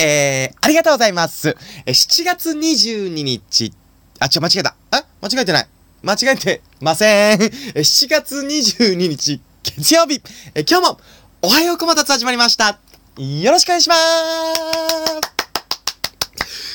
[0.00, 1.56] えー、ありがとうございます。
[1.84, 3.72] え7月22日、
[4.20, 4.76] あ、ちょ、間違えた。
[4.92, 5.68] あ間違えてない。
[6.04, 7.38] 間違えてません。
[7.40, 10.22] 7月22日、月曜日、
[10.54, 11.00] え今日も、
[11.42, 12.78] おはようこまたつ始まりました。
[13.16, 14.00] よろしくお願いします。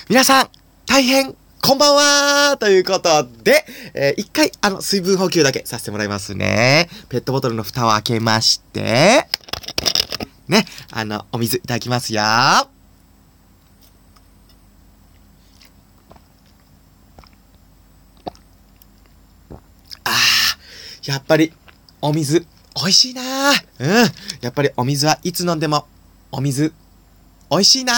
[0.10, 0.50] 皆さん、
[0.86, 6.90] 大変、こんばんはということで、えー一回、あの、水分補給だけさせてもらいますね。
[7.08, 9.30] ペットボトルの蓋を開けまして、
[10.50, 12.68] ね、あの、お水いただきますよ。
[20.06, 20.58] あー、
[21.06, 21.52] やっぱり、
[22.02, 23.22] お水、美味しいな。
[23.22, 23.90] ーうん。
[24.42, 25.86] やっぱりお水はいつ飲んでも、
[26.32, 26.74] お水、
[27.52, 27.94] 美味しいな。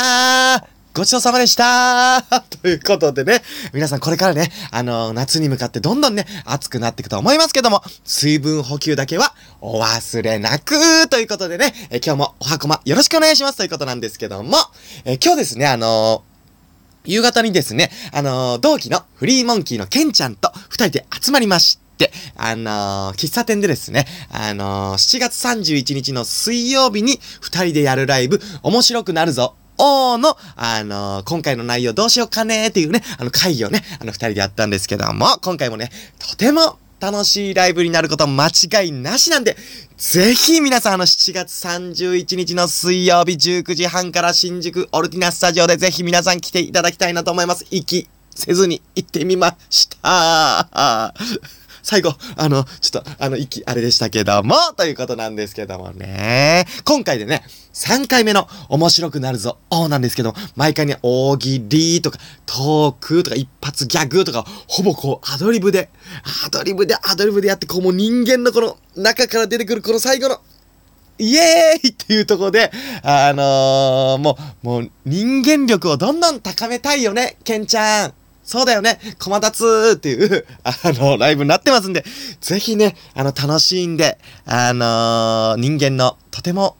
[0.57, 2.25] ーごちそうさまでした。
[2.29, 11.07] ー ということでね、皆さんこれからね、あのー夏に向かってどんどんね、暑くなっていくと思いますけども、水分補給だけはお忘れなく。
[11.09, 13.57] ということでね、え今日もおはこまよろしくお願いします。
[13.57, 14.57] ということなんですけども、
[15.03, 16.35] え今日ですね、あのー
[17.07, 21.84] 夕方にですね、あのー同期のフリーモンキーのケンちゃんと二人で集まりまして、
[22.35, 29.55] あのー喫茶店でですね、あのー7月31日の水曜日に二人でやるライブ、面白くなるぞ。
[29.77, 39.55] おーの、あのー今回の内容どうしようかねーっていうね、あの会議をね、あの二人でやったんですけども、今回もね、とても楽しいライブになること間違いなしなんで、
[39.97, 47.65] ぜひ皆さんあの7月31日の水曜日19時半から新宿オルティナスタジオでぜひ皆さん来ていただきたいなと思います。
[47.69, 51.09] 息せずに行ってみました。
[51.85, 56.65] 最後、あの、ちょっと、あの、息、あれでしたけども、ということなんですけどもね。
[56.83, 65.91] 今回でね、3回目の面白くなるぞ、おーなんですけども、毎回ね、大喜利とか、トークとか、一発ギャグとか、ほぼこう、アドリブで、
[66.43, 70.41] アドリブで、アドリブでやって、こう、もう人間のこの、中から出てくるこの最後の、
[71.19, 72.71] イエーイっていうとこで、
[73.03, 78.13] あのー、もう、もう人間力をどんどん高めたいよね、ケンちゃん。
[78.45, 82.05] そうだよね、コマ立つっていう、 あの、ライブになってますんで、
[82.41, 86.77] ぜひね、あの、楽しんで、あのー、人間の、とても、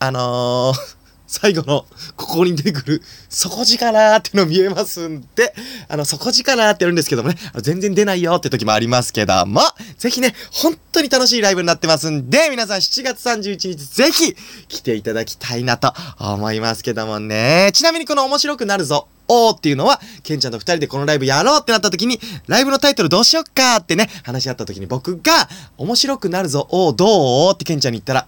[0.00, 0.78] あのー、
[1.26, 5.54] 最後の、ここに出てくる、底力っていうの見えますんで、
[5.88, 9.62] あの、底力ってやるんですけどもね、全然出ないよって時もありますけども、
[9.98, 14.36] ぜひね、本当に楽しいライブになってますんで、皆さん7月31日ぜひ
[14.68, 17.70] 来ていただきたいなと思いますけどもね。
[17.72, 19.08] ちなみにこの面白くなるぞ。
[19.28, 28.26] おうっていうのは、ケンちゃんと二人でこのライブやろうってなった時に、ライブのタイトルどうしよっかってね、話し合った時に僕が、面白くなるぞ、おうどうってケンちゃんに言ったら、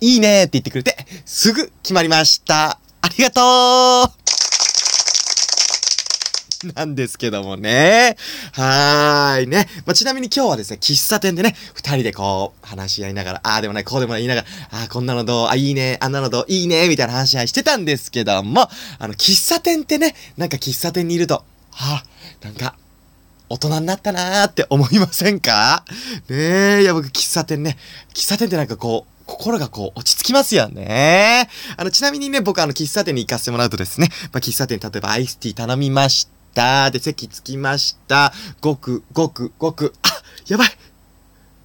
[0.00, 0.96] いいねって言ってくれて、
[1.26, 2.78] すぐ決まりました。
[3.00, 4.37] ありがとう
[6.66, 8.16] なんですけどもね。
[8.52, 9.68] はーいね。
[9.86, 18.68] まあ、ちなみに今日はですね、喫茶店でね、二人でこう、話し合いながら、ああでもない、こうでもない言いながら、ああ、こんなのどう、あ、いいね、あんなのどう、いいね、みたいな話し合いしてたんですけども、
[18.98, 22.04] あの、喫茶店ってね、なんか喫茶店にいると、ああ、
[22.44, 22.74] なんか、
[23.50, 25.82] 大人になったなーって思いませんか？
[26.28, 27.78] ねえ、いや僕喫茶店ね、
[28.12, 31.48] 喫茶店ってなんかこう、心がこう落ち着きますよね。
[31.78, 36.37] あの、ちなみにね、僕あの喫茶店に行かせてもらうとですね、まあ、喫茶店例えばアイスティー頼みました。
[36.90, 38.32] で、席着きました。
[38.60, 40.08] ごく、ごく、ごく、あ、
[40.48, 40.68] やばい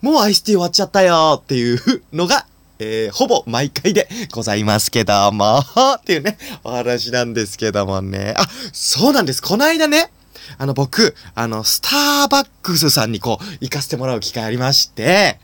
[0.01, 1.79] もうアイスティー終わっちゃったよっていう
[2.11, 2.45] のが、
[2.79, 5.59] えー、ほぼ毎回でございますけども、
[5.97, 8.33] っていうね、お話なんですけどもね。
[8.37, 9.41] あ、そうなんです。
[9.41, 10.11] この間ね、
[10.57, 15.39] あの、僕、あの、スターバックスさんにこう、行かせてもらう機会ありまして、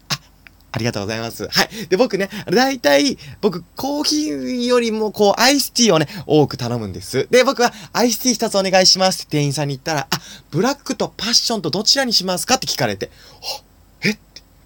[0.71, 1.47] あ、りがとうございます。
[1.47, 1.87] はい。
[1.87, 7.27] で、僕ね、だいたい、僕、コーヒーよりも、こう、アイスティーをね、多く頼むんです。
[7.31, 10.21] で、僕は、アイスティー一つお願いしますって店員さんに言ったら、あ、
[10.51, 13.09] ブラックとパッションとどちらにしますかって聞かれ、て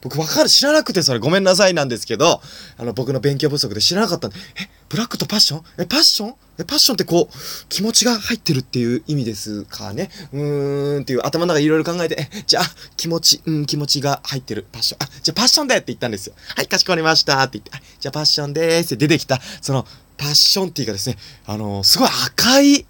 [0.03, 1.19] 僕わかる、知らなくてそれ。
[1.19, 2.41] ごめんなさいなんですけど、
[2.78, 5.64] あの、僕の勉強不足で知らなかったんで、え、ブラックとパッション？
[5.80, 6.36] え、パッション？
[6.59, 7.38] え、パッションってこう、
[7.69, 10.09] 気持ちが入ってるっていう意味ですかね。
[10.34, 12.64] うーんっていう頭の中いろいろ考えて、え、じゃあ、
[12.97, 14.66] 気持ち、うん、気持ちが入ってる。
[14.72, 15.03] パッション。
[15.03, 16.35] あ、じゃあパッションでって言ったんですよ。
[16.56, 21.17] はい、かしこまりましたって言って、あじゃあパッションでーすって出てきた、その、パッションティーがですね、
[21.47, 22.85] あのーすごい赤い、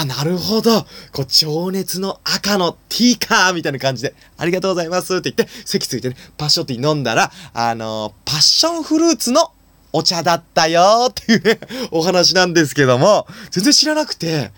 [0.00, 0.86] あ、なるほど。
[1.12, 9.52] こう、情熱の赤のティーカーみたいな感じで、ありがとうございますって言って、席ついてね、パッションティー飲んだら、あのーパッションフルーツの
[9.92, 11.60] お茶だったよっていうね、
[11.90, 14.50] お話なんですけども、全然知らなくて、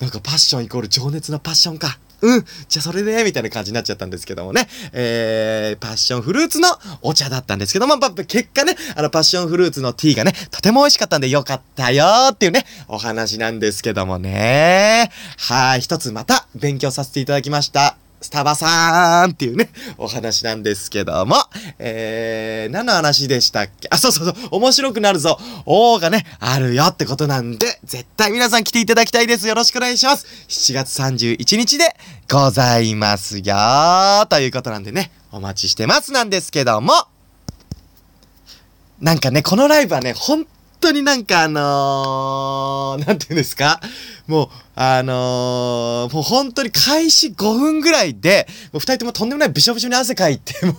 [0.00, 1.98] なんかパッションイコール情熱のパッションか。
[2.24, 2.44] うん。
[2.68, 4.66] じゃあそれで、みたいな感じになっちゃったんですけどもね。
[4.92, 6.68] えー、パッションフルーツの
[7.02, 15.10] お茶だったんですけども、結果ね、あの、パッションフルーツのティーがね、とても美味しかったんでよかったよっていうね、お話なんですけどもね。
[15.36, 18.03] はい、一つまた勉強させていただきました。
[18.24, 19.68] スタバさーんっていうね、
[19.98, 21.36] お話なんですけども、
[21.78, 23.86] えー、何の話でしたっけ？
[23.90, 25.38] あ、そうそうそう、面白くなるぞ。
[25.66, 29.46] おーがね、あるよってことなんで、絶対皆さん来ていただきたいです。
[29.46, 30.26] よろしくお願いします。
[30.48, 31.94] 7月31日で
[32.32, 36.94] ございますよということなんでね、お待ちしてますなんですけども、
[39.00, 40.46] なんかね、このライブはね、本
[40.84, 43.80] 当になんかあのー、なんていうんですか？
[44.26, 50.78] もう、あのー、もう本当に開始5分ぐらいで、もう二人ともとんでもないびしょびしょに汗かいて、もう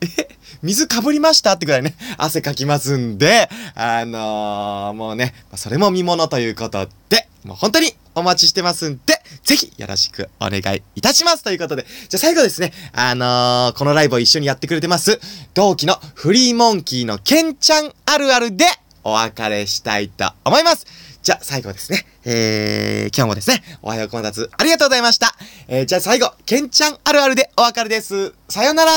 [0.18, 0.28] え、
[0.62, 1.54] 水かぶりました？
[1.54, 15.20] ってぐらいね、汗かきますんで、あのー、もうね、それも見物ということで、もう本当にお待ちしてますんで、ぜひよろしくお願いいたしますということで、じゃあ最後ですね、あのー、このライブを一緒にやってくれてます、
[15.54, 18.66] 同期のフリーモンキーのケンちゃんあるあるで
[19.04, 20.84] お別れしたいと思います。
[21.22, 25.32] じゃあ最後ですね、えー、今日もですね、おはようこんたつありがとうございました。
[25.68, 28.34] えー、じゃあ最後、ケンちゃんあるあるでお別れです。
[28.48, 28.90] さよなら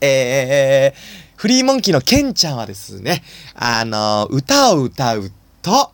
[0.00, 0.98] えー、
[1.36, 3.24] フリーモンキーのケンちゃんはですね、
[3.56, 5.90] あのー、歌を歌うと、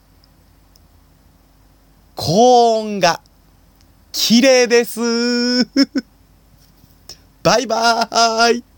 [2.17, 3.23] 高音が
[4.13, 5.01] 綺麗です。
[7.43, 8.70] バイバーイ